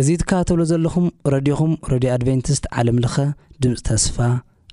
[0.00, 3.16] እዙ ትከባተብሎ ዘለኹም ረድኹም ረድዮ ኣድቨንቲስት ዓለምለኸ
[3.62, 4.16] ድምፂ ተስፋ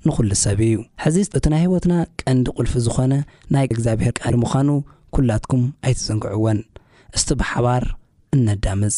[0.07, 3.13] ንዅሉ ሰብ እዩ ሕዚ እቲ ናይ ህይወትና ቀንዲ ቕልፊ ዝኾነ
[3.55, 4.69] ናይ እግዚኣብሔር ቃል ምዃኑ
[5.17, 6.59] ኲላትኩም ኣይትፅንግዕወን
[7.17, 7.83] እስቲ ብሓባር
[8.37, 8.95] እነዳምፅ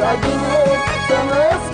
[0.00, 0.20] قن
[1.08, 1.69] تمف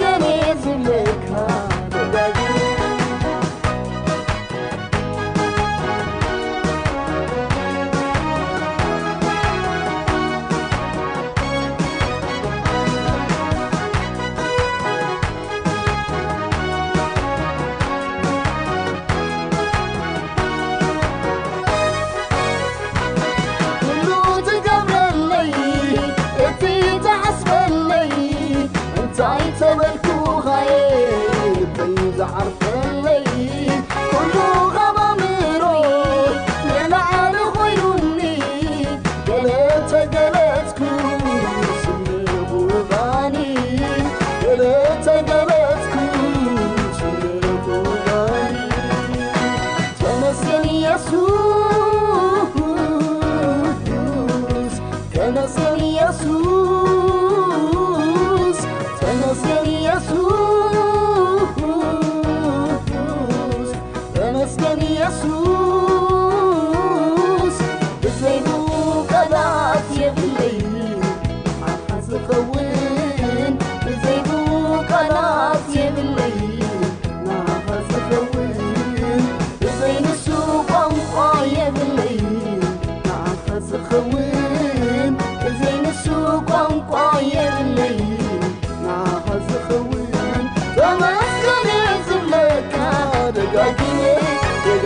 [93.32, 93.44] 年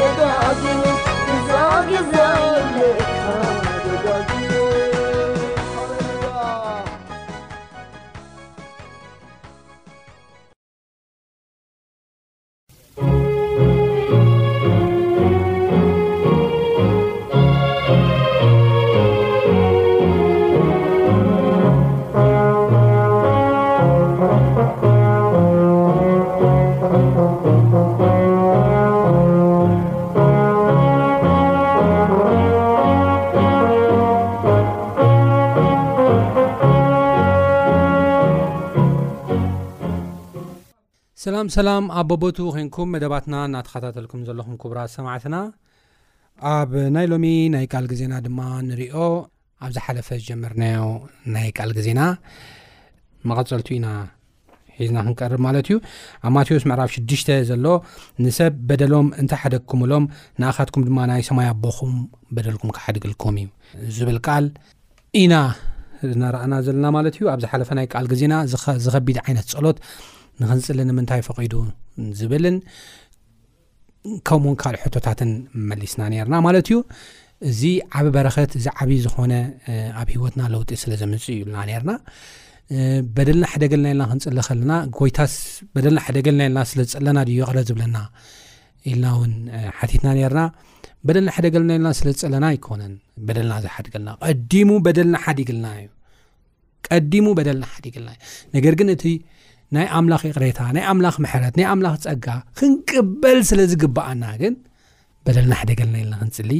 [0.00, 0.64] وبعد
[1.48, 3.63] زعقزلكها
[41.56, 45.36] ሰላም ኣ ቦቦቱ ኮይንኩም መደባትና እናተኸታተልኩም ዘለኹም ክቡራት ሰማዕትና
[46.52, 48.96] ኣብ ናይ ሎሚ ናይ ቃል ግዜና ድማ ንሪኦ
[49.66, 50.84] ኣብዝሓለፈ ዝጀመርናዮ
[51.34, 52.00] ናይ ቃል ግዜና
[53.30, 53.88] መቐፀልቲ ኢና
[54.78, 55.76] ሒዝና ክንቀርብ ማለት እዩ
[56.26, 57.66] ኣብ ማቴዎስ መዕራፍ 6ሽተ ዘሎ
[58.24, 60.06] ንሰብ በደሎም እንታይ ሓደግኩምሎም
[60.40, 61.92] ንኣኻትኩም ድማ ናይ ሰማይ ኣቦኹም
[62.36, 63.48] በደልኩም ክሓደግልኩም እዩ
[63.98, 64.46] ዝብል ካል
[65.22, 65.34] ኢና
[66.14, 69.78] እናረኣና ዘለና ማለት እዩ ኣብ ዝሓለፈ ናይ ቃል ግዜና ዝከቢድ ዓይነት ፀሎት
[70.42, 71.52] ንክንፅሊ ንምንታይ ፈቂዱ
[72.20, 72.56] ዝብልን
[74.28, 75.30] ከምኡውን ካልእ ሕቶታትን
[75.70, 76.00] መሊስና
[76.32, 76.76] ና ማለት ዩ
[77.50, 77.60] እዚ
[77.98, 79.32] ዓብ በረኸት እዚ ዓብዪ ዝኮነ
[80.00, 81.90] ኣብ ሂወትና ለውጢ ስለ ዘምፅ እዩ ልና ና
[83.16, 85.34] በደልና ሓደገልና ልና ክንፅሊ ከለና ጎይታስ
[85.74, 87.96] በደልና ሓደገልና ልና ስለዝፀለና ዩ ቅረ ዝብለና
[88.90, 89.32] ኢልናውን
[89.78, 90.38] ሓቲትና ነና
[91.08, 92.82] በደልና ሓደገልና ና ስለዝፀለና ይኮነ
[93.50, 94.08] ና ዝሓደግልና
[94.52, 94.54] ዩ
[95.66, 95.84] ናዩ
[99.74, 102.26] ናይ ኣምላኽ ቅሬታናኣምላኽ ሕረት ናይ ኣምላኽ ፀጋ
[102.58, 104.54] ክንቅበል ስለ ዝግብአና ግን
[105.26, 106.50] በደልና ሓደገለና የለን ክንፅሊ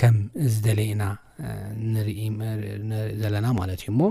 [0.00, 0.16] ከም
[0.52, 1.02] ዝደለእና
[1.94, 2.20] ንርኢ
[3.22, 4.10] ዘለና ማለት እዩ ሞ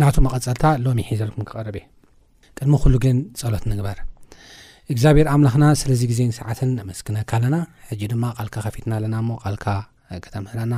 [0.00, 1.82] ናቶ መቐፀልታ ሎሚ ሒዘልኩም ክቀርብ ዩ
[2.58, 3.98] ቅድሚ ኩሉ ግን ፀሎት ንግበር
[4.92, 7.56] እግዚኣብሔር ኣምላክና ስለዚ ግዜን ሰዓትን ኣመስክነካ ኣለና
[7.90, 9.66] ሕጂ ድማ ልካ ከፊትና ኣለና ሞ ልካ
[10.24, 10.74] ከተምህረና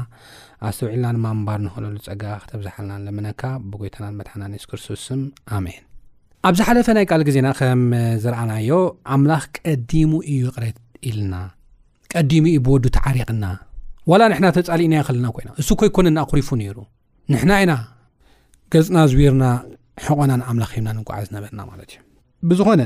[0.66, 5.22] ኣብስተውዕልና ድማ እምባር ንክለሉ ፀጋ ክተብዝሓልናን ለምነካ ብጎይታናን መትሓናንስክርስውስም
[5.58, 5.82] ኣሜን
[6.48, 7.82] ኣብዚ ሓለፈ ናይ ቃል ግዜና ከም
[8.22, 8.70] ዝረኣናዮ
[9.14, 11.34] ኣምላኽ ቀዲሙ እዩ ቅረት ኢልና
[12.12, 13.44] ቀዲሙ እዩ ብወዱ ተዓሪቕና
[14.10, 16.76] ዋላ ንሕና ተፃሊእና ከለና ኮይና እሱኮይኮነና ኣክሪፉ ነይሩ
[17.34, 17.74] ንሕና ኢና
[18.74, 19.46] ገፅና ዝቢርና
[20.06, 21.98] ሕቆና ንኣምላኽ ሂብና ንጓዓ ዝነበና ማለት እዩ
[22.50, 22.82] ብዝኾነ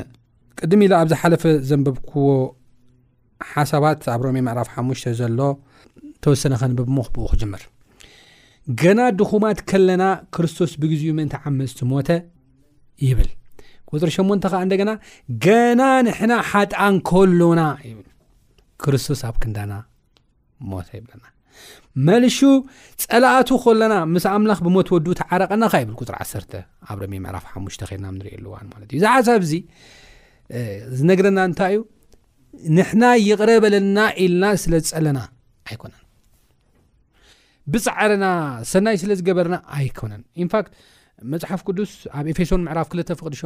[0.61, 2.29] ቅድሚ ኢ ኣብዝ ሓለፈ ዘንበብክዎ
[3.55, 5.41] ሓሳባት ኣብ ሮሚ ምዕራፍ ሓሙሽተ ዘሎ
[6.27, 7.65] ተወሰነ ከንብብሞ ክብኡ ክጅምር
[8.83, 10.05] ገና ድኹማት ከለና
[10.37, 12.09] ክርስቶስ ብግዜኡ ምእንቲ ዓመፅቲ ሞተ
[13.09, 13.29] ይብል
[13.97, 14.91] ቁፅሪ ሸንተ ከዓ እንደገና
[15.45, 18.07] ገና ንሕና ሓጣን ከሎና ይብል
[18.83, 19.73] ክርስቶስ ኣብ ክንዳና
[20.71, 21.25] ሞት ይብለና
[22.09, 22.39] መልሹ
[23.05, 26.55] ፀላኣቱ ከሎና ምስ ኣምላኽ ብሞት ወድ ተዓረቐናካ ይብል ቁፅሪ 1
[26.91, 29.63] ኣብ ረሜ ምዕራፍ ሓሙሽተ ከልና ንሪእኣልዋማለት እዩ እዛ ሓሳብ ዚ
[30.99, 31.81] ዝነግረና እንታይ እዩ
[32.77, 35.19] ንሕና ይቕረበለና ኢልና ስለፀለና
[35.71, 36.05] ኣይኮነን
[37.73, 38.27] ብፃዕረና
[38.73, 40.69] ሰናይ ስለ ዝገበርና ኣይኮነን ንፋት
[41.33, 43.45] መፅሓፍ ቅዱስ ኣብ ኤፌሶን ምዕራፍ ክልተ ፍቅዲ ሸ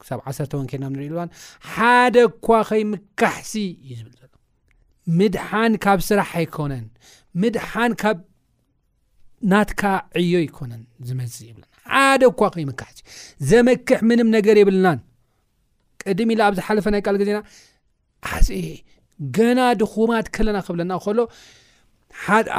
[0.00, 1.28] ክሳብ 1 ወንኬልና ንሪእልዋን
[1.72, 2.16] ሓደ
[2.46, 3.54] ኳ ከይ ምካሕሲ
[3.84, 4.30] እዩ ዝብል ዘሎ
[5.18, 6.84] ምድሓን ካብ ስራሕ ኣይኮነን
[7.42, 8.18] ምድሓን ካብ
[9.52, 9.82] ናትካ
[10.22, 13.00] ዕዮ ኣይኮነን ዝመፅእ ይብለና ሓደ ኳ ከይ ምካሕሲ
[13.50, 15.00] ዘመክሕ ምንም ነገር የብልናን
[16.04, 17.38] ቅድም ኢላ ኣብ ዝሓለፈ ናይ ቃል ግዜና
[18.46, 18.60] ፀ
[19.36, 21.18] ገና ድኹማት ከለና ክብለና ከሎ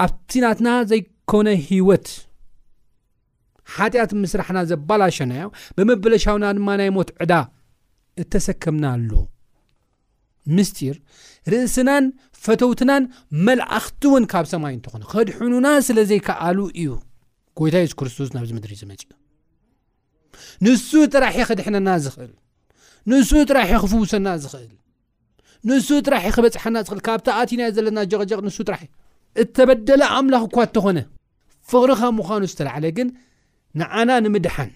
[0.04, 2.08] ኣብቲ ናትና ዘይኮነ ሂወት
[3.76, 5.46] ሓጢኣት ምስራሕና ዘባላሸናዮ
[5.78, 7.34] ብመበለሻውና ድማ ናይ ሞት ዕዳ
[8.22, 9.12] እተሰከምና ኣሎ
[10.56, 10.96] ምስጢር
[11.52, 12.06] ርእስናን
[12.46, 13.04] ፈተውትናን
[13.48, 16.90] መላኣኽቲ እውን ካብ ሰማይ እንተኾነ ከድሕኑና ስለ ዘይከኣሉ እዩ
[17.60, 19.10] ጎይታ የሱ ክርስቶስ ናብዚ ምድሪ ዝመፅዩ
[20.66, 22.32] ንሱ ጥራሒ ክድሕነና ዝኽእል
[23.12, 24.72] ንሱ ጥራሒ ክፍውሰና ዝኽእል
[25.70, 28.76] ንሱ ጥራሒ ክበፅሐና ዝኽእል ካብታ ኣቲና ዘለና ጀቅጀቕ ንሱ ጥራ
[29.42, 31.00] እተበደለ ኣምላኽ እኳ እንተኾነ
[31.72, 33.08] ፍቅሪ ኻብ ምዃኑ ዝተላዓለ ግን
[33.82, 34.70] ንዓና ንምድሓን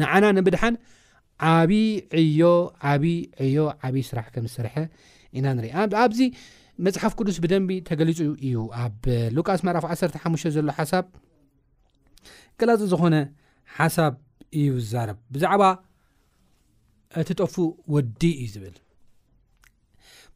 [0.00, 0.74] ንዓና ንምድሓን
[1.54, 1.76] ዓብዪ
[2.20, 2.40] ዕዮ
[2.92, 3.02] ዓብ
[3.46, 4.74] ዕዮ ዓብዪ ስራሕ ከም ዝስርሐ
[5.38, 6.20] ኢና ንሪአ ኣብዚ
[6.86, 9.04] መፅሓፍ ቅዱስ ብደንቢ ተገሊፁ እዩ ኣብ
[9.36, 11.06] ሉቃስ መዕራፍ 1ተ ሓሙሽተ ዘሎ ሓሳብ
[12.60, 13.16] ቅላፅ ዝኾነ
[13.78, 14.12] ሓሳብ
[14.60, 15.62] እዩ ዛርብ ብዛዕባ
[17.22, 17.54] እቲ ጠፉ
[17.94, 18.76] ወዲ እዩ ዝብል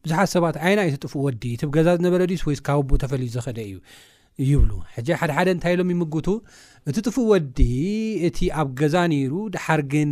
[0.04, 3.75] ብዙሓት ሰባት ዓይና እየቲ ጥፍእ ወዲ እቲ ብገዛዝነበረ ድዩስ ወይስ ካብ ቦ ተፈሊዩ ዝኸእደ እዩ
[4.48, 6.28] ይብሉ ሕጂ ሓደሓደ እንታይ ኢሎም ይምግቱ
[6.88, 7.58] እቲ ጥፍእ ወዲ
[8.26, 10.10] እቲ ኣብ ገዛ ነይሩ ድሓር ግን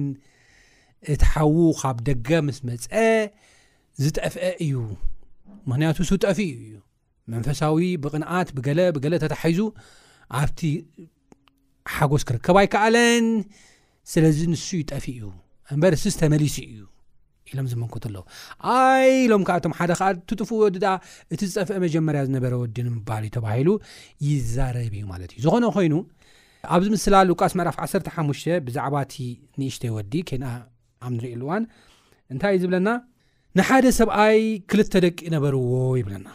[1.13, 2.85] እቲ ሓዉ ካብ ደገ ምስ መፀ
[4.03, 4.73] ዝጠፍአ እዩ
[5.69, 6.75] ምክንያቱ እሱ ጠፊ ዩ እዩ
[7.33, 9.61] መንፈሳዊ ብቕንዓት ብገለ ብገለ ተታሒዙ
[10.41, 10.61] ኣብቲ
[11.95, 13.27] ሓጎስ ክርከብ ኣይከኣለን
[14.13, 15.25] ስለዚ ንሱ እይጠፊ እዩ
[15.73, 16.81] እምበር እስ ዝተመሊሲ እዩ
[17.53, 18.23] ኢሎም ዝመንኩት ኣለዎ
[18.73, 18.75] ኣ
[19.27, 20.89] ኢሎም ከዓቶም ሓደ ከዓ ትጥፍ ወዲ ደ
[21.35, 23.69] እቲ ዝፀፍአ መጀመርያ ዝነበረ ወዲ ንምባል እዩ ተባሂሉ
[24.29, 25.95] ይዛረብ እዩ ማለት እዩ ዝኮነ ኮይኑ
[26.75, 29.15] ኣብዚ ምስላ ሉቃስ መዕራፍ 15ሙሽተ ብዛዕባእቲ
[29.61, 31.65] ንእሽቶ ይወዲ ኬን ኣብ ንሪኢ ኣሉእዋን
[32.33, 32.89] እንታይ እዩ ዝብለና
[33.59, 34.39] ንሓደ ሰብኣይ
[34.71, 36.27] ክልተ ደቂ ነበርዎ ይብለና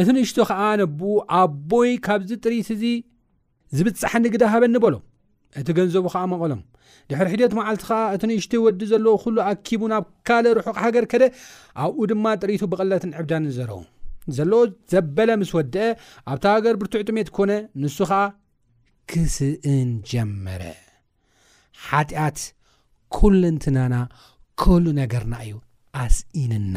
[0.00, 1.08] እቲ ንእሽቶ ከዓ ነብኡ
[1.40, 2.84] ኣቦይ ካብዚ ጥሪት እዚ
[3.78, 4.94] ዝብፃሕኒ ግዳ ሃበኒ በሎ
[5.60, 6.60] እቲ ገንዘቡ ከዓ መቐሎም
[7.10, 11.24] ድሕሪ ሕድት መዓልቲ ከዓ እቲ ንእሽቶ ወዲ ዘለዎ ኩሉ ኣኪቡ ናብ ካልእ ርሑቕ ሃገር ከደ
[11.84, 13.80] ኣብኡ ድማ ጥሪቱ ብቕለትን ዕብዳኒ ዘረቡ
[14.36, 14.60] ዘለዎ
[14.92, 15.86] ዘበለ ምስ ወድአ
[16.32, 17.50] ኣብቲ ሃገር ብርትዕ ጥሜት ኮነ
[17.82, 18.22] ንሱ ኸዓ
[19.10, 20.62] ክስእን ጀመረ
[21.88, 22.38] ሓጢኣት
[23.16, 23.94] ኩሉ እንትናና
[24.62, 25.54] ኩሉ ነገርና እዩ
[26.04, 26.76] ኣስኢንና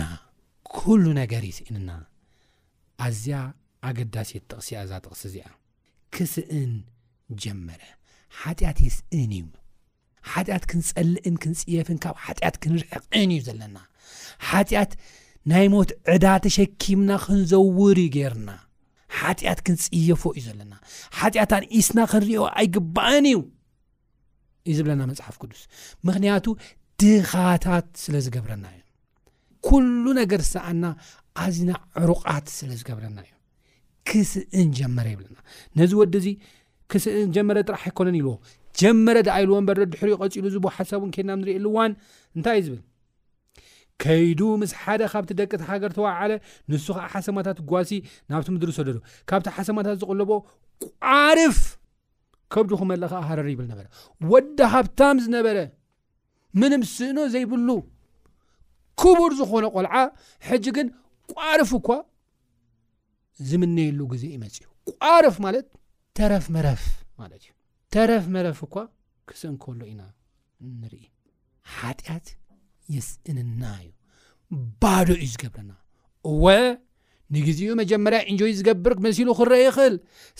[0.77, 1.89] ኩሉ ነገር ይስኢንና
[3.05, 3.39] ኣዝኣ
[3.89, 5.45] ኣገዳሴት ጥቕሲ እያ እዛ ጥቕሲ እዚኣ
[6.15, 6.73] ክስእን
[7.43, 7.81] ጀመረ
[8.39, 9.45] ሓጢኣት ይስእን እዩ
[10.31, 13.77] ሓጢኣት ክንፀልእን ክንፅየፍን ካብ ሓጢኣት ክንርሕቅን እዩ ዘለና
[14.49, 14.91] ሓጢኣት
[15.51, 18.49] ናይ ሞት ዕዳ ተሸኪምና ክንዘውር ዩ ገርና
[19.19, 20.73] ሓጢኣት ክንፅየፎ እዩ ዘለና
[21.19, 23.39] ሓጢኣትን እስና ክንሪዮ ኣይግባአን እዩ
[24.69, 25.61] እዩ ዝብለና መፅሓፍ ቅዱስ
[26.07, 26.45] ምኽንያቱ
[27.01, 28.79] ድኻታት ስለ ዝገብረና እዩ
[29.67, 30.83] ኩሉ ነገር ዝሰኣና
[31.43, 31.71] ኣዝና
[32.01, 33.31] ዕሩቃት ስለ ዝገብረና እዩ
[34.09, 35.37] ክስእን ጀመረ የብለና
[35.79, 36.27] ነዚ ወዲ እዙ
[36.91, 38.31] ክስእ ጀመረ ጥራሕ ይኮነን ኢልዎ
[38.79, 41.91] ጀመረ ድኣይልዎ በረ ድሕሪ ይቀፂሉ ዝ ሓሳቡእን ኬድና ንሪኤየኣልዋን
[42.37, 42.81] እንታይ ዝብል
[44.01, 46.31] ከይዱ ምስ ሓደ ካብቲ ደቂት ሃገር ተዋዓለ
[46.71, 47.91] ንሱ ከዓ ሓሰማታት ጓሲ
[48.31, 48.97] ናብቲ ምድሪ ሰደዶ
[49.29, 50.31] ካብቲ ሓሰማታት ዝቕለቦ
[51.09, 51.59] ቋርፍ
[52.53, 53.85] ከብዲኩመለእክ ሃረር ይብል ነበር
[54.31, 55.57] ወዲ ኻብታም ዝነበረ
[56.61, 57.69] ምንም ስእኖ ዘይብሉ
[59.01, 59.93] ክቡር ዝኾነ ቆልዓ
[60.47, 60.87] ሕጂ ግን
[61.35, 61.87] ቋርፍ እኳ
[63.49, 64.65] ዝምነየሉ ግዜ ይመፅእ
[65.05, 65.67] ቋርፍ ማለት
[66.17, 66.81] ተረፍ መረፍ
[67.19, 67.49] ማለት እዩ
[67.93, 68.75] ተረፍ መረፍ እኳ
[69.29, 70.01] ክስእ እንከሉ ኢና
[70.79, 71.03] ንርኢ
[71.75, 72.27] ሓጢኣት
[72.95, 73.91] የስእንና እዩ
[74.81, 75.73] ባዶ እዩ ዝገብርና
[76.31, 76.45] እወ
[77.35, 79.95] ንግዜኡ መጀመርያ እንጆይ ዝገብር መሲሉ ክረአ ይኽእል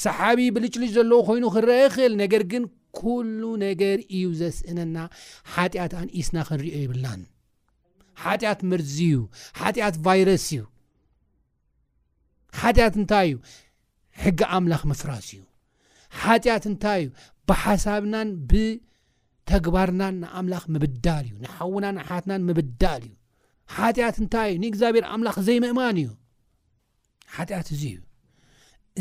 [0.06, 2.64] ሰሓቢ ብልጭልጭ ዘለዎ ኮይኑ ክረአ ይኽእል ነገር ግን
[3.00, 4.98] ኩሉ ነገር እዩ ዘስእነና
[5.54, 7.22] ሓጢኣት ኣንእስና ክንሪኦ ይብላን
[8.24, 9.22] ሓጢኣት ምርዚ እዩ
[9.62, 10.66] ሓጢኣት ቫይረስ እዩ
[12.62, 13.38] ሓጢአት እንታይ እዩ
[14.24, 15.42] ሕጊ ኣምላኽ ምፍራስ እዩ
[16.20, 17.10] ሓጢኣት እንታይ እዩ
[17.50, 23.14] ብሓሳብናን ብተግባርናን ንኣምላኽ ምብዳል እዩ ንሓውና ንሓትናን ምብዳል እዩ
[23.76, 26.08] ሓጢኣት እንታይ እዩ ንእግዚኣብሔር ኣምላኽ ዘይምእማን እዩ
[27.36, 28.00] ሓጢኣት እዚ እዩ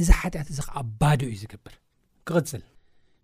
[0.00, 1.74] እዚ ሓጢኣት እዚ ከዓ ባድ እዩ ዝግብር
[2.28, 2.62] ክቕፅል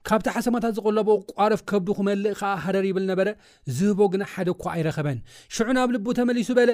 [0.08, 3.28] ካብቲ ሓሰማታት ዝቐለቦ ቋርፍ ከብዱ ክመልእ ከዓ ሃረር ይብል ነበረ
[3.76, 5.18] ዝህቦ ግና ሓደ እኳ ኣይረኸበን
[5.54, 6.70] ሽዑ ናብ ልቡ ተመሊሱ በለ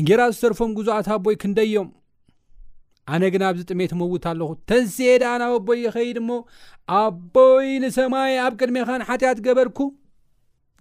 [0.00, 1.88] እንጌራ ዝተርፎም ጉዛኣት ቦይ ክንደይዮም
[3.12, 6.30] ኣነ ግን ኣብዚ ጥሜት መውት ኣለኹ ተንስኤ ድኣናብ ኣቦ ይ ኸይድ ሞ
[7.00, 9.78] ኣቦይ ን ሰማይ ኣብ ቅድሜኻን ሓትያት ገበርኩ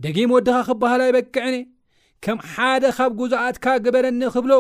[0.04, 1.56] ደጊም ወድኻ ክበሃላ በቅዕኒ
[2.26, 4.54] ከም ሓደ ካብ ጉዛዓትካ ግበረኒ ክብሎ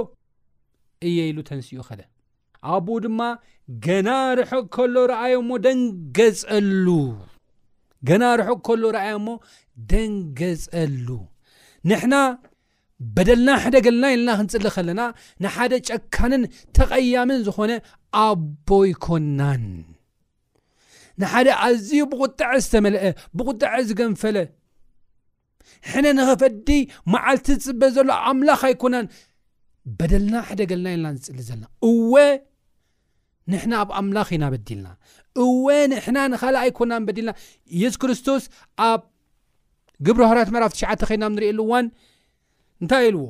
[1.07, 2.01] እየ ኢሉ ተንስኡ ኸለ
[2.75, 3.21] ኣቡ ድማ
[3.85, 4.09] ገና
[4.39, 6.87] ርሑቕ ከሎ ረኣዮምሞ ደንገፀአሉ
[8.09, 9.29] ገና ርሑቅ ከሎ ረኣዮምሞ
[9.91, 11.07] ደንገፀአሉ
[11.89, 12.13] ንሕና
[13.15, 15.01] በደልና ሕደ ገለና ኢለና ክንፅሊ ከለና
[15.43, 16.41] ንሓደ ጨካንን
[16.77, 17.71] ተቐያምን ዝኾነ
[18.23, 19.63] ኣቦ ኣይኮናን
[21.21, 23.03] ንሓደ ኣዝዩ ብቝጥዐ ዝተመልአ
[23.37, 24.37] ብቝጥዐ ዝገንፈለ
[25.91, 26.69] ሕነ ንኸፈዲ
[27.13, 29.07] መዓልቲ ዝፅበ ዘሎ ኣምላኽ ኣይኮናን
[29.99, 32.13] በደልና ሕደ ገልና የልና ንፅሊ ዘለና እወ
[33.51, 34.87] ንሕና ኣብ ኣምላኽ ኢናበዲልና
[35.45, 37.31] እወ ንሕና ንኻልእ ኣይኮናን በዲልና
[37.77, 38.43] ኢየሱ ክርስቶስ
[38.89, 39.01] ኣብ
[40.07, 41.85] ግብርሃራት መዕራፍ ትሽዓተ ኸይናብ ንሪእየ ኣሉእዋን
[42.83, 43.23] እንታይ ኢልዎ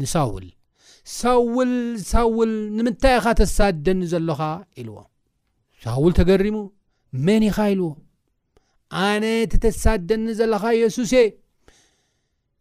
[0.00, 0.46] ንሳውል
[1.18, 1.72] ሳውል
[2.10, 4.40] ሳውል ንምንታይ ኢኻ ተሳድደኒ ዘለኻ
[4.82, 4.96] ኢልዎ
[5.84, 6.56] ሳውል ተገሪሙ
[7.26, 7.90] መኒ ኢኻ ኢልዎ
[9.08, 11.12] ኣነ ተተሳድደኒ ዘለኻ የሱስ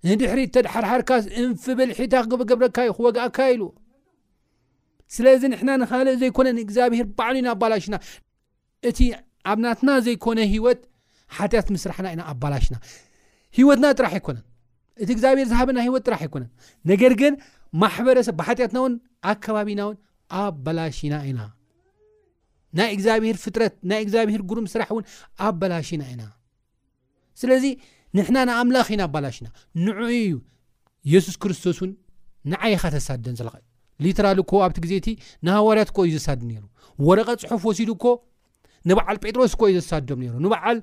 [0.07, 1.09] ንድሕሪ እተድሓርሓርካ
[1.41, 3.69] እንፍብልሒታ ክገገብረካዩ ክወግእካ ኢልዎ
[5.15, 7.95] ስለዚ ንሕና ንካልእ ዘይኮነ እግዚኣብሄር በዕሉ ኢና ኣባላሽና
[8.89, 8.97] እቲ
[9.51, 10.79] ኣብናትና ዘይኮነ ሂወት
[11.37, 12.75] ሓትያት ምስራሕና ኢና ኣባላሽና
[13.57, 14.45] ሂወትና ጥራሕ ኣይኮነን
[15.03, 16.49] እቲ እግዚኣብሄር ዝሃበና ሂወት ጥራሕ ይኮነን
[16.91, 17.33] ነገር ግን
[17.83, 18.93] ማሕበረሰብ ብሓጢያትና ውን
[19.31, 19.97] ኣከባቢና ውን
[20.41, 21.39] ኣብ በላሽና ኢና
[22.77, 25.05] ናይ እግዚኣብሄር ፍጥረት ናይ ግዚኣብሄር ጉሩም ስራሕ እውን
[25.47, 26.23] ኣብበላሽና ኢና
[27.41, 27.65] ስለዚ
[28.17, 29.47] ንሕና ንኣምላኽ ኢና ኣባላሽና
[29.85, 29.97] ንዕ
[30.29, 30.35] ዩ
[31.13, 31.91] የሱስ ክርስቶስ ን
[32.51, 33.35] ንዓይኻ ተሳድደን
[34.03, 35.07] ለዩ ራል ኮ ኣብቲ ግዜእቲ
[35.47, 36.63] ንሃዋርያት እእዩ ዝሳድ ሩ
[37.07, 38.11] ወረቐ ፅሑፍ ወሲድ ኮ
[38.89, 40.77] ንበዓል ጴጥሮስ እዩ ዘሳድዶም ንበዓል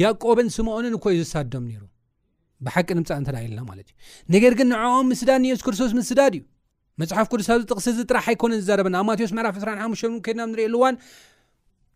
[0.00, 1.82] ያቆበን ስምኦነን እ እዩ ዝሳድዶም ነሩ
[2.66, 3.96] ብሓቂ ንምፃእ እተዳየናማለት እዩ
[4.34, 6.42] ነገር ግን ንዕኦም ምስዳድ ንየሱስ ክርስቶስ ምስዳድ እዩ
[7.00, 10.94] መፅሓፍ ክዱስታ ጥቕሲ ዝጥራሕ ኣይኮነን ዝዛረበና ብ ማቴዎስ ዕራፍ 2ሓሙሽን እን ከድና ንሪኤ ኣልዋን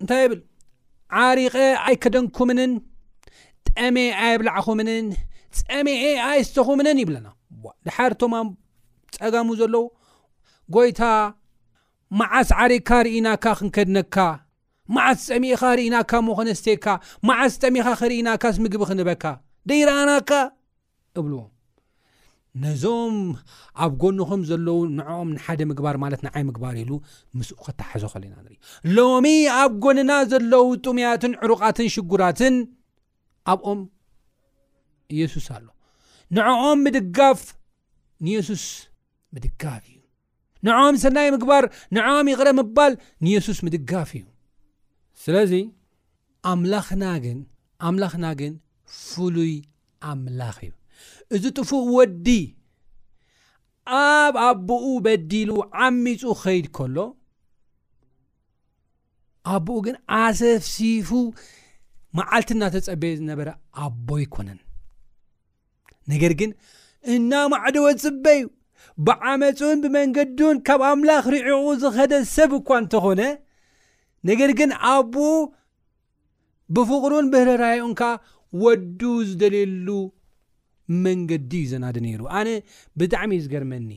[0.03, 0.41] እንታይ ብል
[1.25, 1.55] ዓሪቀ
[1.89, 2.73] ኣይከደንኩምንን
[3.71, 5.07] ጠሜ ኣየብላዕኹምንን
[5.59, 6.01] ፀሚአ
[6.31, 7.27] ኣየስተኹምንን ይብለና
[7.89, 8.35] ድሓርቶማ
[9.19, 9.85] ፀጋሙ ዘሎው
[10.77, 11.03] ጎይታ
[12.21, 14.17] ማዓስ ዓሪካ ርእናካ ክንከድነካ
[14.95, 16.87] መዓስ ፀሚእኻ ርእናካ ሞኸነስተካ
[17.29, 19.23] ማዓስ ፀሚኻ ክርእናካስ ምግቢ ክንበካ
[19.71, 20.31] ደይራኣናካ
[21.19, 21.51] እብልዎም
[22.65, 23.15] ነዞም
[23.85, 26.91] ኣብ ጎኑኹም ዘለው ንዕኦም ንሓደ ምግባር ማለት ንዓይ ምግባር ኢሉ
[27.39, 28.57] ምስኡ ክተሓዞ ከል ኢና ንሪኢ
[28.97, 29.27] ሎሚ
[29.61, 32.55] ኣብ ጎንና ዘለው ጡምያትን ዕሩቓትን ሽጉራትን
[33.55, 33.81] ኣብኦም
[35.15, 35.67] ኢየሱስ ኣሎ
[36.39, 37.41] ንዕኦም ምድጋፍ
[38.27, 38.65] ንየሱስ
[39.37, 39.99] ምድጋፍ እዩ
[40.67, 41.65] ንዖም ሰናይ ምግባር
[41.97, 42.93] ንዕም ይቕረ ምባል
[43.25, 44.25] ንየሱስ ምድጋፍ እዩ
[45.25, 45.53] ስለዚ
[46.53, 47.39] ኣምላኽና ግን
[47.89, 48.55] ኣምላኽና ግን
[49.03, 49.55] ፍሉይ
[50.11, 50.73] ኣምላኽ እዩ
[51.35, 52.29] እዚ ጥፉ ወዲ
[54.01, 55.51] ኣብ ኣቦኡ በዲሉ
[55.87, 56.97] ዓሚፁ ኸይድ ከሎ
[59.55, 61.09] ኣቦኡ ግን ኣሰፍሲፉ
[62.19, 63.49] መዓልቲ እናተፀበእ ዝነበረ
[63.85, 64.61] ኣቦ ኣይኮነን
[66.13, 66.51] ነገር ግን
[67.15, 68.43] እናማዕድ ወ ፅበዩ
[69.07, 73.21] ብዓመፁን ብመንገዱን ካብ ኣምላኽ ሪዕቑ ዝኸደ ሰብ እኳ እንተኾነ
[74.29, 75.33] ነገር ግን ኣቦኡ
[76.75, 78.13] ብፍቕሩን ብርራዮን ከዓ
[78.63, 79.89] ወዱ ዝደልየሉ
[81.05, 82.49] መንገዲ እዩ ዘናዲ ነይሩ ኣነ
[83.01, 83.89] ብጣዕሚ እዩ ዝገርመኒ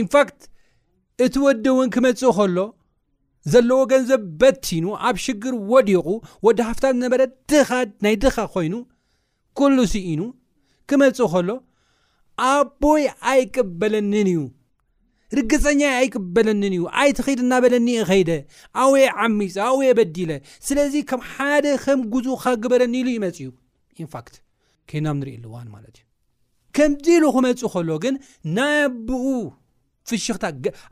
[0.00, 0.40] ኢንፋክት
[1.24, 2.58] እቲ ወዲ እውን ክመፅእ ከሎ
[3.52, 6.06] ዘለዎ ገንዘብ በቲኑ ኣብ ሽግር ወዲቑ
[6.46, 7.54] ወዲ ሃፍታት ዝነበረ ድ
[8.04, 8.74] ናይ ድኻ ኮይኑ
[9.60, 10.22] ኩሉ ሲ ኢኑ
[10.90, 11.48] ክመፅእ ከሎ
[12.50, 14.40] ኣቦይ ኣይቅበለኒን እዩ
[15.38, 18.30] ርግፀኛ ኣይቅበለኒን እዩ ኣይቲኸድ እናበለኒ ኸይደ
[18.82, 20.30] ኣውየ ዓሚፅ ኣውየ በዲለ
[20.66, 23.50] ስለዚ ከም ሓደ ከም ጉዝኡ ካግበለኒኢሉ ይመፅ እዩ
[24.02, 24.36] ኢንፋክት
[24.90, 26.04] ከይናም ንሪኢ ኣልዋን ማለት እዩ
[26.76, 28.14] ከምዚ ኢሉ ክመፁ ከሎ ግን
[28.58, 29.26] ናይ ኣቦኡ
[30.08, 30.44] ፍሽኽታ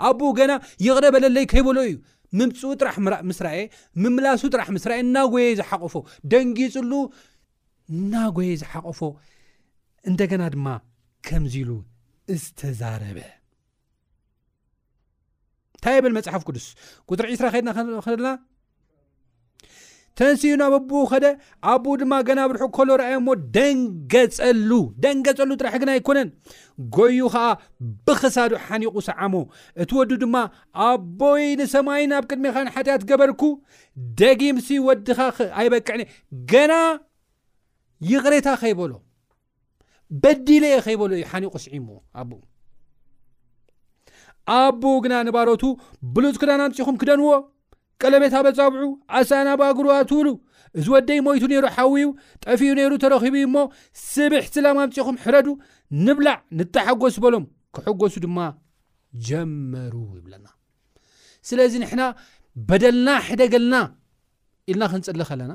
[0.08, 0.52] ኣቦኡ ገና
[0.86, 1.94] ይቕረ በለለይ ከይበሎ እዩ
[2.38, 2.96] ምምፅኡ ጥራሕ
[3.30, 3.58] ምስራኤ
[4.04, 5.94] ምምላሱ ጥራሕ ምስራኤ እና ጎየዩ ዝሓቆፎ
[6.32, 6.92] ደንጊፅሉ
[7.96, 9.00] እና ጎየ ዝሓቆፎ
[10.10, 10.66] እንደገና ድማ
[11.26, 11.70] ከምዚ ኢሉ
[12.34, 13.18] እዝተዛረበ
[15.84, 16.66] እታይ ብል መፅሓፍ ቅዱስ
[17.12, 17.70] ቁፅሪ ዒስራ ከድና
[18.04, 18.28] ክለና
[20.18, 21.24] ተንስዩ ናበ ኣቦኡ ኸደ
[21.70, 24.70] ኣቦኡ ድማ ገና ብርሑ ከሎ ረኣዮእሞ ደንገፀሉ
[25.04, 26.28] ደንገጸሉ ጥራሕ ግን ኣይኮነን
[26.96, 27.44] ጎዩ ከዓ
[28.06, 29.34] ብክሳዱ ሓኒቁ ሳዓሞ
[29.84, 30.34] እቲ ወዱ ድማ
[30.86, 33.42] ኣቦይ ንሰማይ ናብ ቅድሜኻን ሓጢኣት ገበርኩ
[34.22, 36.00] ደጊምሲ ወድኻኣይበቅዕኒ
[36.54, 36.72] ገና
[38.12, 38.92] ይቕሬታ ኸይበሎ
[40.24, 41.88] በዲለየ ከይበሎ ዩ ሓኒቁ ስዒሙ
[42.20, 42.28] ኣ
[44.52, 45.62] ኣቡኡ ግና ንባሮቱ
[46.14, 47.28] ብሉፅክዳናምፂኹም ክደንዎ
[48.02, 50.28] ቀለቤት በፃብዑ ኣሳና ባግሩ ኣትውሉ
[50.80, 52.06] እዚ ወደይ ሞይቱ ነይሩ ሓዊዩ
[52.44, 53.56] ጠፊኡ ነይሩ ተረኪቡ እሞ
[54.12, 55.48] ስብሕስላማምፅኹም ሕረዱ
[56.06, 57.44] ንብላዕ ንተሓጐሱ በሎም
[57.76, 58.38] ክሕጐሱ ድማ
[59.28, 60.46] ጀመሩ ይብለና
[61.50, 62.02] ስለዚ ንሕና
[62.68, 63.74] በደልና ሕደገልና
[64.70, 65.52] ኢልና ክንፅሊ ከለና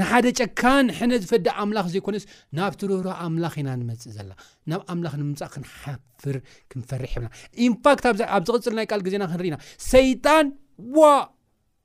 [0.00, 2.24] ንሓደ ጨካን ሕነ ዝፈደእ ኣምላኽ ዘይኮነስ
[2.56, 4.30] ናብቲ ርህሮ ኣምላኽ ኢና ንመፅእ ዘላ
[4.72, 6.36] ናብ ኣምላኽ ንምምፃእ ክንሓፍር
[6.72, 7.28] ክንፈርሕ ይብልና
[7.74, 8.16] ምፓክት ኣብ
[8.48, 9.56] ዝቅፅል ናይ ል ግዜና ክንርኢና
[9.92, 10.46] ሰይጣን
[11.00, 11.02] ዎ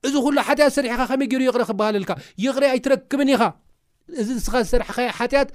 [0.10, 2.12] እዚ ኩሉ ሓጢያት ዝሰሪሕካ ከመይ ገይሩ ይቕረ ክበሃለልካ
[2.46, 3.44] ይቕረ ኣይትረክብን ኢኻ
[4.22, 5.50] እዚ ንስኻ ዝሰርሕኸ ሓጢያት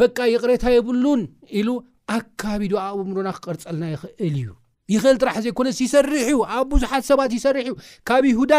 [0.00, 1.20] በቃ ይቕሬታ የብሉን
[1.60, 1.68] ኢሉ
[2.16, 4.50] ኣከባቢዶ ኣብእምሮና ክቅርፀልና ይክእል እዩ
[4.94, 7.72] ይኽእል ጥራሕ ዘይኮነስ ይሰርሕዩ ኣብ ብዙሓት ሰባት ይሰርሕ እዩ
[8.08, 8.52] ካብ ይሁዳ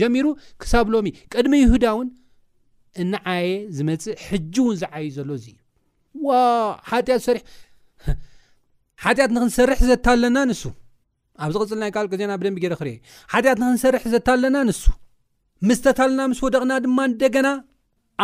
[0.00, 0.26] ጀሚሩ
[0.62, 2.08] ክሳብ ሎሚ ቅድሚ ይሁዳ እውን
[3.02, 5.56] እናዓየ ዝመፅእ ሕጂ እውን ዝዓይዩ ዘሎ እዚ እዩ
[6.26, 6.36] ዋ
[9.04, 10.62] ሓጢኣት ንክንሰርሕ ዘታኣለና ንሱ
[11.44, 12.98] ኣብዝቅፅል ናይ ካል ቅዜና ብደንቢ ገ ክሪእ
[13.32, 14.82] ሓጢኣት ንክንሰርሕ ዘታለና ንሱ
[15.68, 17.48] ምስተታለና ምስ ወደቕና ድማ እንደገና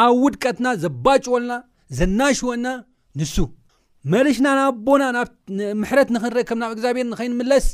[0.02, 1.52] ኣብ ውድቀትና ዘባጭወልና
[1.98, 2.66] ዘናሽወና
[3.20, 3.35] ንሱ
[4.12, 5.02] መርሽና ናብ ቦና
[5.80, 7.66] ምሕረት ንክንረከብ ናብ እግዚኣብሔር ንኸይንምለስ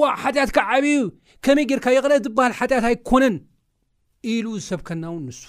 [0.00, 0.98] ዋ ሓጢኣት ካብ ዓብዩ
[1.44, 3.36] ከመይ ጌርካ ይቕረአ ዝበሃል ሓጢአት ኣይኮነን
[4.32, 5.40] ኢሉ ዝሰብከና እውን ንሱ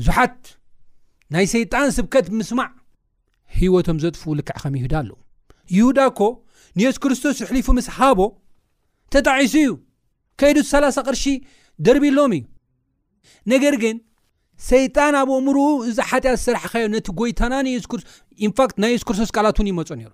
[0.00, 0.40] ብዙሓት
[1.34, 2.70] ናይ ሰይጣን ስብከት ብምስማዕ
[3.58, 5.18] ህወቶም ዘጥፍኡ ልክዕ ከም ይሁዳ ኣለው
[5.76, 6.20] ይሁዳ እኮ
[6.78, 8.20] ንየሱ ክርስቶስ ዝሕሊፉ ምስ ሃቦ
[9.14, 9.70] ተጣዒሱ እዩ
[10.40, 11.24] ከይዱት ሳላሳ ቅርሺ
[11.86, 12.44] ደርቢ ሎም እዩ
[13.52, 13.96] ነገር ግን
[14.70, 17.94] ሰይጣን ኣብ እምሩኡ እዛ ሓጢኣ ዝስራሕካዮ ነቲ ጎይታና ንሱስቶ
[18.46, 20.10] ኢንፋክት ናይ የሱ ክርስቶስ ቃላት እውን ይመፁ ነይሩ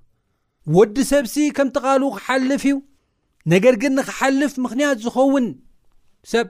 [0.77, 2.77] ወዲ ሰብሲ ከም ተቃሉኡ ክሓልፍ እዩ
[3.53, 5.47] ነገር ግን ንክሓልፍ ምክንያት ዝኸውን
[6.33, 6.49] ሰብ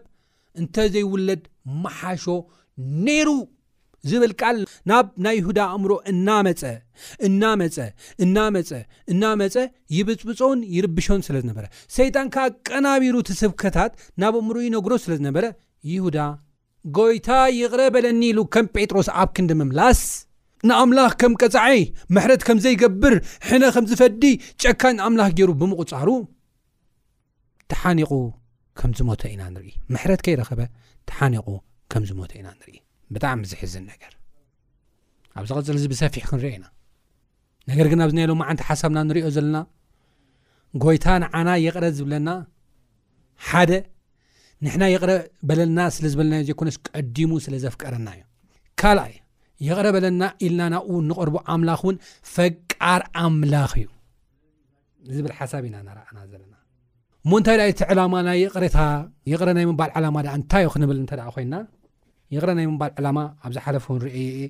[0.61, 1.43] እንተዘይውለድ
[1.85, 2.25] መሓሾ
[3.07, 3.29] ነይሩ
[4.11, 4.59] ዝብል ቃል
[4.91, 6.63] ናብ ናይ ይሁዳ ኣእምሮ እናመፀ
[7.27, 7.77] እናመፀ
[8.25, 8.71] እናመፀ
[9.13, 9.57] እናመፀ
[9.97, 11.65] ይብፅብፆን ይርብሾን ስለዝነበረ
[11.97, 15.45] ሰይጣን ካኣቀናቢሩ ትስብከታት ናብ ኣእምሮ ይነግሮ ስለ ዝነበረ
[15.93, 16.19] ይሁዳ
[16.99, 20.01] ጎይታ ይቕረ በለኒ ኢሉ ከም ጴጥሮስ ዓብ ክንዲ ምምላስ
[20.69, 21.81] ንኣምላኽ ከም ቀፃዐይ
[22.17, 23.15] መሕረት ከም ዘይገብር
[23.49, 24.25] ሕነ ከም ዝፈዲ
[24.63, 26.09] ጨካ ንኣምላኽ ገይሩ ብምቑፃሩ
[27.73, 28.13] ተሓኒቑ
[28.81, 30.61] ከምዝሞተ ኢና ንርኢ መሕረት ከይረኸበ
[31.11, 31.47] ተሓኒቑ
[32.47, 33.91] ናብጣዕሚ ዝዝ ነ
[35.39, 36.65] ኣብ ዚቅፅል እዚ ብሰፊሕ ክንሪአ ኢና
[37.71, 39.57] ነገር ግን ኣብዚ ና ሎምዓንቲ ሓሳብና ንሪኦ ዘለና
[40.85, 42.29] ጎይታንዓና የቕረ ዝብለና
[43.49, 43.71] ሓደ
[44.65, 45.11] ንሕና የቕረ
[45.49, 48.23] በለልና ስለ ዝበለናዮ ዘኮነስ ቀዲሙ ስለ ዘፍቀረና እዩ
[48.83, 49.15] ካልአይ
[49.67, 51.97] የቕረ በለልና ኢልና ናብኡ እንቐርቡ ኣምላኽ እውን
[52.35, 53.87] ፈቃር ኣምላኽ እዩ
[55.17, 56.55] ዝብል ሓሳብ ኢና ርኣና ዘለና
[57.31, 58.79] ሙ እንታይ እቲ ዕላማ ናይ ቅረታ
[59.33, 61.57] የቕረ ናይ ምባል ዓላማ እንታይዩ ክብል እ ና
[62.35, 64.47] ይቕረናይ ምባል ዕላማ ኣብዝሓለፈ ን ሪዩ የ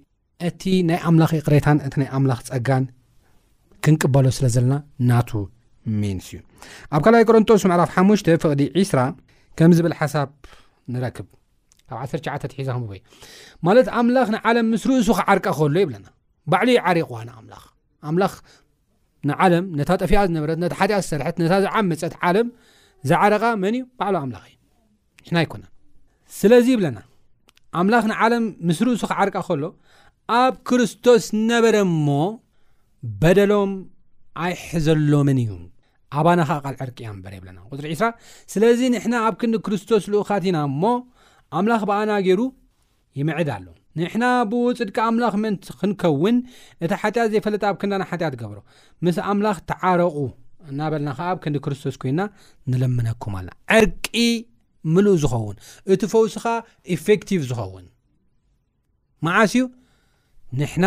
[0.49, 2.85] እቲ ናይ ኣምላኽ ቅሬታን እቲ ናይ ኣምላኽ ፀጋን
[3.85, 4.75] ክንቅበሎ ስለ ዘለና
[5.11, 5.31] ናቱ
[6.01, 6.41] ሜንስ እዩ
[6.97, 9.01] ኣብ 2ልይ ቆረንቶስ መዕራፍ ሓሙሽ ፍቅዲ 2ስራ
[9.59, 10.29] ከምዝብል ሓሳብ
[10.95, 11.29] ንክብ
[11.93, 12.97] ብ19ሒዛ በ
[13.67, 16.07] ማለት ኣምላኽ ንዓለም ምስ ርእሱ ክዓርቃ ክሎ ይብለና
[16.53, 17.65] ባዕሉ ዩ ዓሪቕዋ ንኣምላኽ
[18.09, 18.35] ኣምላኽ
[19.29, 22.49] ንዓለም ነታ ጠፊያ ዝነበረት ነቲ ሓኣ ዝሰርሐት ነታ ዝዓመፀት ዓለም
[23.09, 24.45] ዝዓረቃ መን እዩ ባዕሉ ኣምላኽ
[25.23, 25.65] እዩ ና ይኮነ
[26.39, 26.99] ስለዚ ይብለና
[27.79, 29.65] ኣምላኽ ንዓለም ምስሪ እሱ ክዓርቃ ከሎ
[30.43, 32.07] ኣብ ክርስቶስ ነበረ እሞ
[33.21, 33.73] በደሎም
[34.45, 35.53] ኣይሕዘሎምን እዩ
[36.21, 38.07] ኣባና ኸዓ ቓል ዕርቂ እያ ንበረ የብለና ቁፅሪ ዒስራ
[38.53, 40.83] ስለዚ ንሕና ኣብ ክንዲ ክርስቶስ ልኡኻት ኢና እሞ
[41.59, 42.41] ኣምላኽ ብኣናገይሩ
[43.21, 43.67] ይምዕድ ኣሎ
[44.01, 46.37] ንሕና ብውፅድቂ ኣምላኽ ምእንቲ ክንከውን
[46.85, 48.59] እቲ ሓጢኣት ዘይፈለጥ ኣብ ክንዳና ሓጢኣት ገብሮ
[49.07, 50.17] ምስ ኣምላኽ ተዓረቑ
[50.71, 52.23] እናበለና ኸዓ ኣብ ክንዲ ክርስቶስ ኮይንና
[52.71, 53.53] ንለምነኩም ኣለና
[54.27, 54.41] ዕር
[54.95, 55.57] ምልእ ዝኸውን
[55.93, 56.55] እቲ ፈውሲ ከዓ
[56.97, 57.87] ኤፌክቲቭ ዝኸውን
[59.27, 59.53] መዓስ
[60.61, 60.87] ንሕና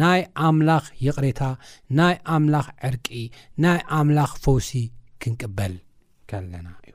[0.00, 1.40] ናይ ኣምላኽ ይቕሬታ
[1.98, 3.06] ናይ ኣምላኽ ዕርቂ
[3.64, 4.70] ናይ ኣምላኽ ፈውሲ
[5.22, 5.74] ክንቅበል
[6.30, 6.94] ከለና እዩ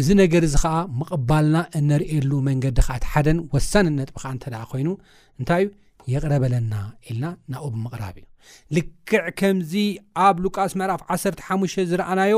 [0.00, 4.88] እዚ ነገር እዚ ከዓ ምቕባልና እነሪእየሉ መንገዲ ከዓ ቲ ሓደን ወሳኒ ነጥከዓ እንተደ ኮይኑ
[5.40, 5.68] እንታይ እዩ
[6.12, 6.74] የቕረበለና
[7.10, 8.26] ኢልና ናብኡ ብምቕራብ እዩ
[8.76, 9.72] ልክዕ ከምዚ
[10.26, 12.34] ኣብ ሉቃስ ምዕራፍ 1ሓ ዝረኣናዮ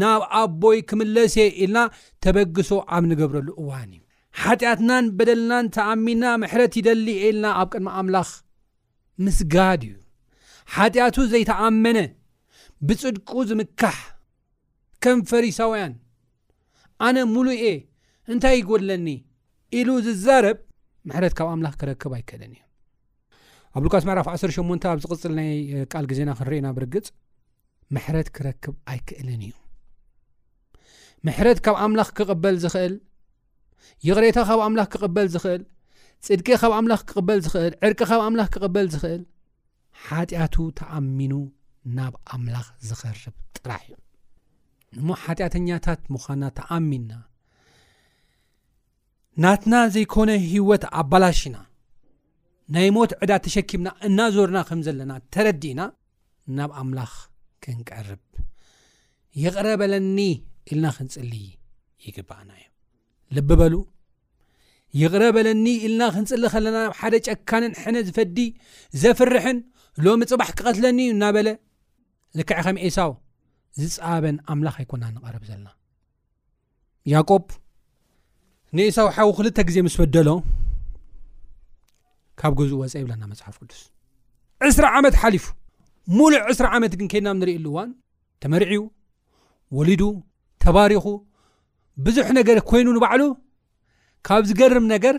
[0.00, 1.78] ናብ ኣቦይ ክምለስ እየ ኢልና
[2.24, 4.02] ተበግሶ ኣብ እንገብረሉ እዋን እዩ
[4.42, 8.28] ሓጢኣትናን በደልናን ተኣሚና ምሕረት ይደሊ ኢልና ኣብ ቅድሚ ኣምላኽ
[9.26, 9.96] ምስጋድ እዩ
[10.76, 11.98] ሓጢኣቱ ዘይተኣመነ
[12.88, 13.98] ብፅድቁ ዝምካሕ
[15.04, 15.94] ከም ፈሪሳውያን
[17.06, 17.74] ኣነ ሙሉይ እየ
[18.32, 19.08] እንታይ ይጎለኒ
[19.80, 20.58] ኢሉ ዝዛረብ
[21.08, 22.64] ምሕረት ካብ ኣምላኽ ክረክብ ኣይከደን እዩ
[23.78, 25.50] ኣብሉቃስ ማዕራፍ 18 ኣብ ዚቕፅል ናይ
[25.92, 27.06] ቃል ግዜና ክንሪአና ብርግፅ
[27.94, 29.52] ምሕረት ክረክብ ኣይክእልን እዩ
[31.26, 32.94] ምሕረት ካብ ኣምላኽ ክቕበል ዝኽእል
[34.06, 35.62] ይቕሬታ ካብ ኣምላኽ ክቕበል ዝኽእል
[36.26, 39.22] ፅድቂ ካብ ኣምላኽ ክቕበል ዝኽእል ዕርቂ ካብ ኣምላኽ ክቕበል ዝኽእል
[40.06, 41.34] ሓጢኣቱ ተኣሚኑ
[41.96, 43.96] ናብ ኣምላኽ ዝኸርብ ጥራሕ እዩ
[45.00, 47.12] እሞ ሓጢኣተኛታት ምዃና ተኣሚንና
[49.44, 51.56] ናትና ዘይኮነ ህወት ኣባላሽ ኢና
[52.74, 55.80] ናይ ሞት ዕዳ ተሸኪምና እናዞርና ከም ዘለና ተረዲእና
[56.56, 57.12] ናብ ኣምላኽ
[57.64, 58.22] ክንቀርብ
[59.42, 60.18] ይቕረበለኒ
[60.72, 61.30] ኢልና ክንፅል
[62.06, 62.66] ይግባእና እዩ
[63.36, 63.74] ልብበሉ
[65.02, 68.38] ይቕረበለኒ ኢልና ክንፅሊ ከለና ናብ ሓደ ጨካንን ሕነ ዝፈዲ
[69.04, 69.58] ዘፍርሕን
[70.06, 71.48] ሎሚ ፅባሕ ክቐትለኒ እዩ እና በለ
[72.38, 73.12] ልካዕ ኸም ኤሳው
[73.94, 75.68] ዝፃበን ኣምላኽ ኣይኮና ንቐርብ ዘለና
[77.14, 77.30] ያቆ
[78.78, 79.94] ንዒሳው ሓዊ 2ልተ ግዜ ምስ
[80.28, 80.30] ሎ
[82.40, 83.80] ካብ ገዝኡ ወፀኢ ይብለና መፅሓፍ ቅዱስ
[84.70, 85.44] ዕስራ ዓመት ሓሊፉ
[86.18, 87.90] ሙሉእ ዕስ ዓመት ግን ከድናብ ንሪኢ ሉ እዋን
[88.42, 88.72] ተመርዕ
[89.76, 90.02] ወሊዱ
[90.64, 91.04] ተባሪኹ
[92.04, 93.22] ብዙሕ ነገር ኮይኑ ንባዕሉ
[94.26, 95.16] ካብ ዝገርም ነገር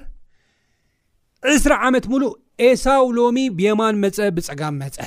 [1.53, 2.31] ዕስሪ ዓመት ሙሉእ
[2.67, 4.97] ኤሳው ሎሚ ብየማን መፀ ብፀጋም መፀ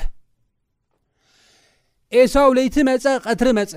[2.21, 3.73] ኤሳው ለይቲ መፀ ቐትሪ መፀ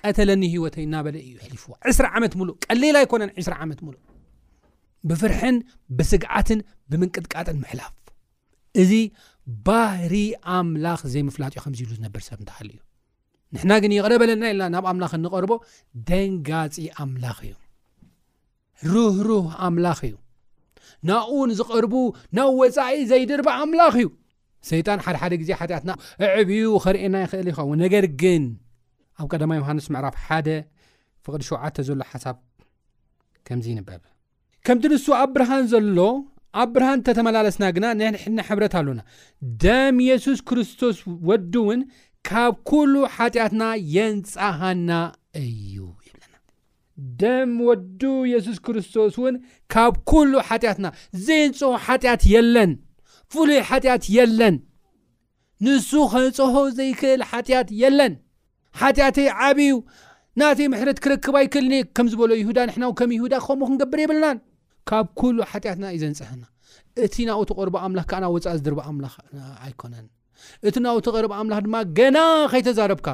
[0.00, 4.02] ቀተለኒ ሂወተ እናበለ እዩ ሕሊፍዋ ዕስ ዓመት ሙሉእ ቀሊላ ኣይኮነን ዕስ ዓመት ሙሉእ
[5.08, 5.56] ብፍርሕን
[5.98, 7.94] ብስግዓትን ብምንቅጥቃጥን ምሕላፍ
[8.82, 8.92] እዚ
[9.66, 10.14] ባህሪ
[10.56, 12.78] ኣምላኽ ዘይምፍላጥኡ ከምዚ ኢሉ ዝነብር ሰብ እንተሃል እዩ
[13.54, 15.52] ንሕና ግን ይቕረበለና የለና ናብ ኣምላኽ ንቐርቦ
[16.08, 17.54] ደንጋፂ ኣምላኽ እዩ
[18.92, 20.14] ሩህሩህ ኣምላኽ እዩ
[21.10, 21.94] ናብኡውን ዝቐርቡ
[22.38, 24.08] ናብ ወፃኢ ዘይድርባ ኣምላኽ እዩ
[24.72, 25.90] ሰይጣን ሓደሓደ ግዜ ሓጢያትና
[26.28, 28.44] ዕዕብዩ ኸርእየና ይኽእል ይኸውን ነገር ግን
[29.22, 30.48] ኣብ ቀዳማ ዮሃንስ ምዕራፍ ሓደ
[31.26, 32.36] ፍቅድ ሸውዓተ ዘሎ ሓሳብ
[33.46, 34.02] ከምዚ ይንበብ
[34.66, 35.98] ከምቲ ንሱ ኣብ ብርሃን ዘሎ
[36.60, 39.00] ኣብ ብርሃን እተተመላለስና ግና ነሕድና ሕብረት ኣሉና
[39.64, 40.96] ደም የሱስ ክርስቶስ
[41.30, 41.80] ወዱ ውን
[42.28, 42.54] ካብ
[42.92, 42.94] ሉ
[43.34, 43.62] ጢትና
[43.96, 44.90] የንፀሃና
[45.42, 46.34] እዩ ይብና
[47.20, 49.34] ደም ወዱ የሱስ ክርስቶስ እውን
[49.72, 50.86] ካብ ኩሉ ሓጢአትና
[51.26, 52.72] ዘይንጽሆ ሓጢኣት የለን
[53.34, 54.56] ፍሉይ ሓጢኣት የለን
[55.66, 58.12] ንሱ ከንጽሆ ዘይክእል ሓጢአት የለን
[58.80, 59.16] ሓጢአት
[59.46, 59.70] ዓብዩ
[60.40, 64.38] ናቲ ምሕርት ክርክባኣይክእልኒ ከም ዝበሎ ይሁዳ ንሕና ከም ይሁዳ ከምኡ ክንገብር የብልናን
[64.88, 66.42] ካብ ኩሉ ሓጢኣትና እዩ ዘንፅሐና
[67.06, 69.14] እቲ ናብኡቲ ቆር ኣምላኽ ከዓና ወፃእ ዝድር ኣምላኽ
[69.66, 70.06] ኣይኮነን
[70.68, 72.18] እቲ ናውቲ ቀርቢ ኣምላኽ ድማ ገና
[72.52, 73.08] ከይተዛረብካ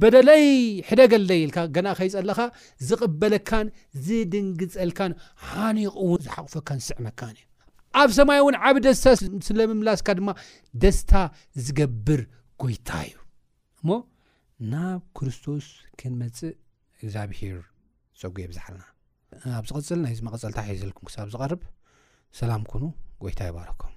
[0.00, 0.44] በደለይ
[0.88, 2.40] ሕደገለይ ኢልካ ገና ከይፀለኻ
[2.88, 3.66] ዝቕበለካን
[4.08, 5.12] ዝድንግፀልካን
[5.50, 7.44] ሓኒቁ እውን ዝሓቑፈካን ዝስዕመካን እዩ
[8.02, 9.06] ኣብ ሰማይ እውን ዓብ ደስታ
[9.48, 10.28] ስለምምላስካ ድማ
[10.84, 11.14] ደስታ
[11.66, 12.22] ዝገብር
[12.64, 13.16] ጎይታ እዩ
[13.82, 13.90] እሞ
[14.70, 15.66] ናብ ክርስቶስ
[15.98, 16.50] ክንመፅእ
[17.02, 17.60] እግዚኣብሔር
[18.20, 18.82] ፀጉየ ብዛሓልና
[19.58, 21.60] ኣብ ዝቐፅል ናይዚ መቐፀልታ ሒዘልኩም ክሳብ ዝቐርብ
[22.40, 22.82] ሰላም ኮኑ
[23.24, 23.94] ጎይታ ይባለኩም